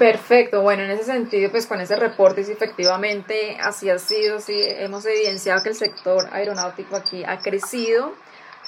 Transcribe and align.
Perfecto, 0.00 0.62
bueno, 0.62 0.82
en 0.84 0.92
ese 0.92 1.04
sentido, 1.04 1.50
pues 1.50 1.66
con 1.66 1.78
ese 1.78 1.94
reporte, 1.94 2.42
si 2.42 2.52
efectivamente 2.52 3.58
así 3.60 3.90
ha 3.90 3.98
sido, 3.98 4.40
sí 4.40 4.58
hemos 4.58 5.04
evidenciado 5.04 5.62
que 5.62 5.68
el 5.68 5.74
sector 5.74 6.26
aeronáutico 6.32 6.96
aquí 6.96 7.22
ha 7.22 7.40
crecido, 7.40 8.14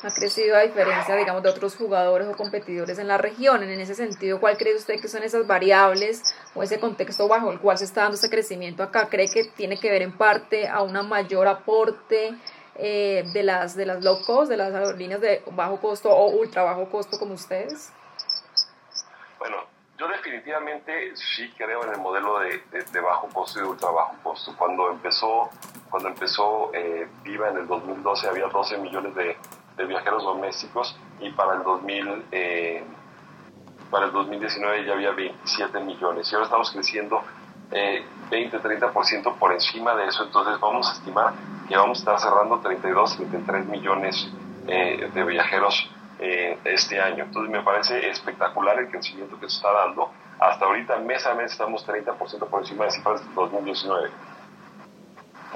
ha 0.02 0.12
crecido 0.12 0.56
a 0.56 0.60
diferencia, 0.60 1.16
digamos, 1.16 1.42
de 1.42 1.48
otros 1.48 1.74
jugadores 1.74 2.28
o 2.28 2.36
competidores 2.36 2.98
en 2.98 3.08
la 3.08 3.16
región. 3.16 3.62
En 3.62 3.80
ese 3.80 3.94
sentido, 3.94 4.40
¿cuál 4.40 4.58
cree 4.58 4.76
usted 4.76 5.00
que 5.00 5.08
son 5.08 5.22
esas 5.22 5.46
variables 5.46 6.20
o 6.54 6.62
ese 6.62 6.78
contexto 6.78 7.26
bajo 7.28 7.50
el 7.50 7.60
cual 7.60 7.78
se 7.78 7.84
está 7.84 8.02
dando 8.02 8.18
ese 8.18 8.28
crecimiento 8.28 8.82
acá? 8.82 9.08
¿Cree 9.08 9.30
que 9.30 9.44
tiene 9.44 9.80
que 9.80 9.90
ver 9.90 10.02
en 10.02 10.12
parte 10.12 10.68
a 10.68 10.82
un 10.82 10.92
mayor 11.08 11.48
aporte 11.48 12.34
eh, 12.74 13.24
de, 13.32 13.42
las, 13.42 13.74
de 13.74 13.86
las 13.86 14.04
low 14.04 14.22
cost, 14.22 14.50
de 14.50 14.58
las 14.58 14.74
aerolíneas 14.74 15.22
de 15.22 15.40
bajo 15.52 15.80
costo 15.80 16.10
o 16.10 16.28
ultra 16.28 16.62
bajo 16.62 16.90
costo 16.90 17.18
como 17.18 17.32
ustedes? 17.32 17.90
Yo 20.02 20.08
definitivamente 20.08 21.14
sí 21.14 21.48
creo 21.56 21.84
en 21.84 21.92
el 21.92 22.00
modelo 22.00 22.40
de, 22.40 23.00
bajo 23.00 23.28
costo 23.28 23.60
y 23.60 23.62
de 23.62 23.68
ultra 23.68 23.88
bajo 23.90 24.16
costo. 24.24 24.52
Cuando 24.58 24.90
empezó, 24.90 25.48
cuando 25.88 26.08
empezó 26.08 26.72
eh, 26.74 27.06
Viva 27.22 27.50
en 27.50 27.58
el 27.58 27.68
2012 27.68 28.28
había 28.28 28.48
12 28.48 28.78
millones 28.78 29.14
de, 29.14 29.36
viajeros 29.86 30.24
domésticos 30.24 30.96
y 31.20 31.30
para 31.30 31.54
el 31.54 31.62
2000 31.62 32.24
eh, 32.32 32.82
para 33.92 34.06
el 34.06 34.12
2019 34.12 34.86
ya 34.86 34.92
había 34.92 35.12
27 35.12 35.78
millones 35.80 36.30
y 36.30 36.34
ahora 36.34 36.46
estamos 36.46 36.70
creciendo 36.72 37.22
20-30% 37.70 38.92
eh, 39.26 39.34
por 39.38 39.52
encima 39.52 39.94
de 39.94 40.06
eso, 40.06 40.24
entonces 40.24 40.58
vamos 40.60 40.88
a 40.88 40.92
estimar 40.94 41.32
que 41.68 41.76
vamos 41.76 41.98
a 41.98 42.00
estar 42.00 42.20
cerrando 42.20 42.58
32, 42.58 43.16
33 43.16 43.66
millones 43.66 44.28
de 44.66 45.24
viajeros 45.24 45.90
eh, 46.22 46.58
este 46.64 47.00
año. 47.00 47.24
Entonces 47.24 47.50
me 47.50 47.62
parece 47.62 48.08
espectacular 48.08 48.78
el 48.78 48.88
crecimiento 48.90 49.38
que 49.40 49.48
se 49.48 49.56
está 49.56 49.72
dando. 49.72 50.10
Hasta 50.38 50.64
ahorita, 50.64 50.96
mes 50.98 51.26
a 51.26 51.34
mes, 51.34 51.50
estamos 51.52 51.86
30% 51.86 52.46
por 52.48 52.60
encima 52.60 52.84
de 52.84 52.92
cifras 52.92 53.26
de 53.26 53.34
2019. 53.34 54.10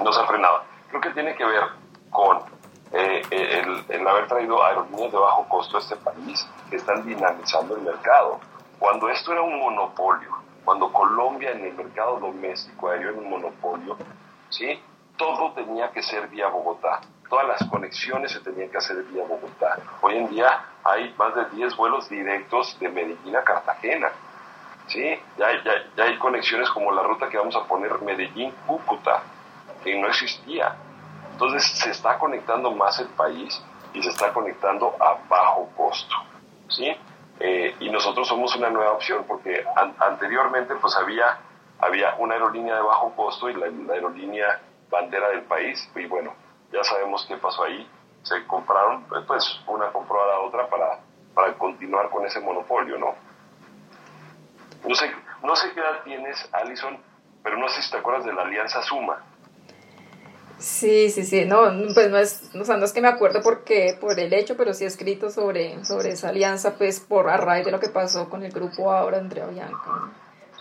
No 0.03 0.11
se 0.11 0.21
ha 0.21 0.25
frenado. 0.25 0.63
Creo 0.89 1.01
que 1.01 1.11
tiene 1.11 1.35
que 1.35 1.45
ver 1.45 1.63
con 2.09 2.39
eh, 2.91 3.21
el, 3.31 3.85
el, 3.87 4.07
haber 4.07 4.27
traído 4.27 4.61
aerolíneas 4.63 5.11
de 5.11 5.17
bajo 5.17 5.47
costo 5.47 5.77
a 5.77 5.79
este 5.79 5.95
país 5.95 6.45
que 6.69 6.75
están 6.75 7.05
dinamizando 7.05 7.75
el 7.75 7.81
mercado. 7.81 8.39
Cuando 8.77 9.09
esto 9.09 9.31
era 9.31 9.41
un 9.41 9.59
monopolio, 9.59 10.31
cuando 10.65 10.91
Colombia 10.91 11.51
en 11.51 11.65
el 11.65 11.73
mercado 11.73 12.19
doméstico 12.19 12.89
aéreo 12.89 13.11
era 13.11 13.19
un 13.19 13.29
monopolio, 13.29 13.97
¿sí? 14.49 14.79
todo 15.17 15.51
tenía 15.53 15.91
que 15.91 16.03
ser 16.03 16.27
vía 16.27 16.47
Bogotá 16.47 17.01
todas 17.29 17.47
las 17.47 17.69
conexiones 17.69 18.31
se 18.31 18.39
tenían 18.39 18.69
que 18.69 18.77
hacer 18.77 19.03
vía 19.03 19.23
Bogotá. 19.23 19.77
Hoy 20.01 20.17
en 20.17 20.29
día 20.29 20.63
hay 20.83 21.13
más 21.17 21.35
de 21.35 21.45
10 21.55 21.75
vuelos 21.75 22.09
directos 22.09 22.77
de 22.79 22.89
Medellín 22.89 23.35
a 23.35 23.43
Cartagena. 23.43 24.11
¿sí? 24.87 25.19
Ya, 25.37 25.47
ya, 25.63 26.03
hay 26.03 26.17
conexiones 26.17 26.69
como 26.69 26.91
la 26.91 27.03
ruta 27.03 27.29
que 27.29 27.37
vamos 27.37 27.55
a 27.55 27.65
poner 27.65 28.01
Medellín-Cúcuta, 28.01 29.21
que 29.83 29.99
no 29.99 30.07
existía. 30.07 30.75
Entonces 31.31 31.67
se 31.77 31.91
está 31.91 32.17
conectando 32.17 32.71
más 32.71 32.99
el 32.99 33.07
país 33.09 33.61
y 33.93 34.01
se 34.01 34.09
está 34.09 34.33
conectando 34.33 34.95
a 34.99 35.17
bajo 35.27 35.69
costo. 35.75 36.15
¿sí? 36.69 36.95
Eh, 37.39 37.75
y 37.79 37.89
nosotros 37.89 38.27
somos 38.27 38.55
una 38.55 38.69
nueva 38.69 38.93
opción 38.93 39.25
porque 39.27 39.63
anteriormente 39.99 40.75
pues 40.75 40.95
había, 40.95 41.37
había 41.79 42.15
una 42.15 42.35
aerolínea 42.35 42.75
de 42.75 42.81
bajo 42.81 43.13
costo 43.15 43.49
y 43.49 43.53
la, 43.53 43.67
la 43.67 43.93
aerolínea 43.93 44.59
bandera 44.89 45.29
del 45.29 45.41
país 45.43 45.89
y 45.95 46.05
bueno, 46.05 46.33
ya 46.71 46.83
sabemos 46.83 47.25
qué 47.27 47.37
pasó 47.37 47.63
ahí. 47.63 47.89
Se 48.23 48.45
compraron, 48.45 49.05
pues 49.25 49.61
una 49.67 49.91
compró 49.91 50.21
a 50.21 50.27
la 50.27 50.39
otra 50.39 50.69
para, 50.69 50.99
para 51.33 51.53
continuar 51.53 52.09
con 52.09 52.25
ese 52.25 52.39
monopolio, 52.39 52.97
¿no? 52.97 53.15
No 54.87 54.95
sé, 54.95 55.11
no 55.43 55.55
sé 55.55 55.71
qué 55.73 55.79
edad 55.79 56.03
tienes, 56.03 56.49
Alison, 56.51 56.97
pero 57.43 57.57
no 57.57 57.67
sé 57.69 57.81
si 57.81 57.91
te 57.91 57.97
acuerdas 57.97 58.25
de 58.25 58.33
la 58.33 58.43
Alianza 58.43 58.81
Suma. 58.81 59.23
Sí, 60.59 61.11
sí, 61.11 61.23
sí, 61.23 61.45
no, 61.45 61.71
pues 61.93 62.09
no 62.09 62.17
es, 62.17 62.49
o 62.55 62.65
sea, 62.65 62.77
no 62.77 62.85
es 62.85 62.91
que 62.91 63.01
me 63.01 63.07
acuerdo 63.07 63.41
porque, 63.43 63.95
por 64.01 64.19
el 64.19 64.33
hecho, 64.33 64.57
pero 64.57 64.73
sí 64.73 64.85
he 64.85 64.87
escrito 64.87 65.29
sobre, 65.29 65.85
sobre 65.85 66.09
esa 66.09 66.29
alianza, 66.29 66.75
pues 66.77 66.99
por 66.99 67.29
a 67.29 67.37
raíz 67.37 67.63
de 67.63 67.71
lo 67.71 67.79
que 67.79 67.89
pasó 67.89 68.27
con 68.27 68.43
el 68.43 68.51
grupo 68.51 68.91
ahora 68.91 69.19
Andrea 69.19 69.45
Bianca. 69.45 70.11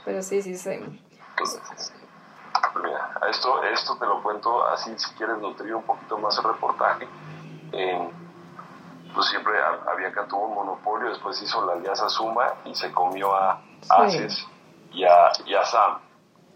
Pero 0.04 0.22
sí, 0.22 0.42
sí, 0.42 0.56
sí. 0.56 0.78
Pues, 1.38 1.60
esto, 3.28 3.62
esto 3.64 3.97
te 3.97 4.06
lo 4.06 4.22
cuento 4.22 4.66
así 4.66 4.92
si 4.98 5.14
quieres 5.14 5.38
nutrir 5.38 5.75
un 5.75 5.82
poquito 5.82 6.19
más 6.19 6.37
el 6.38 6.44
reportaje. 6.44 7.09
pues 9.14 9.26
siempre 9.28 9.54
Avianca 9.91 10.26
tuvo 10.26 10.47
un 10.47 10.54
monopolio, 10.54 11.09
después 11.09 11.41
hizo 11.42 11.64
la 11.64 11.75
alianza 11.75 12.09
Suma 12.09 12.54
y 12.64 12.75
se 12.75 12.92
comió 12.92 13.34
a 13.34 13.60
ACES 13.88 14.47
y, 14.92 15.04
a, 15.04 15.32
y 15.44 15.54
a 15.54 15.64
SAM. 15.64 15.98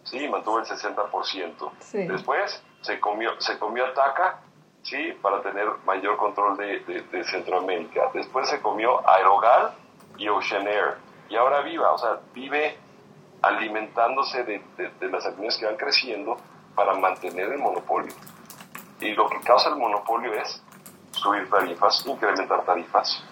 Sí, 0.05 0.29
mantuvo 0.29 0.59
el 0.59 0.65
60%. 0.65 1.71
Después 2.09 2.63
se 2.81 2.99
comió, 3.01 3.41
se 3.41 3.59
comió 3.59 3.87
a 3.87 3.95
TACA, 3.95 4.41
sí, 4.83 5.13
para 5.21 5.43
tener 5.43 5.67
mayor 5.85 6.17
control 6.17 6.57
de, 6.57 6.81
de, 6.81 7.25
Centroamérica. 7.25 8.11
Después 8.15 8.49
se 8.49 8.61
comió 8.61 9.07
Aerogal 9.09 9.73
y 10.17 10.29
Ocean 10.29 10.67
Air. 10.67 10.97
Y 11.29 11.37
ahora 11.37 11.61
Viva, 11.61 11.93
o 11.93 11.99
sea, 11.99 12.19
vive 12.35 12.77
alimentándose 13.43 14.45
de, 14.45 14.63
las 15.09 15.27
acciones 15.27 15.57
que 15.59 15.67
van 15.67 15.77
creciendo 15.77 16.37
para 16.81 16.95
mantener 16.95 17.53
el 17.53 17.59
monopolio. 17.59 18.15
Y 19.01 19.13
lo 19.13 19.29
que 19.29 19.39
causa 19.41 19.69
el 19.69 19.77
monopolio 19.77 20.33
es 20.33 20.63
subir 21.11 21.51
tarifas, 21.51 22.07
incrementar 22.07 22.65
tarifas, 22.65 23.23